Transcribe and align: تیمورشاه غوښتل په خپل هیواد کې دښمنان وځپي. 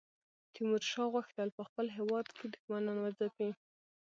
تیمورشاه 0.53 1.11
غوښتل 1.13 1.49
په 1.57 1.61
خپل 1.67 1.85
هیواد 1.97 2.27
کې 2.37 2.45
دښمنان 2.53 2.97
وځپي. 2.99 3.49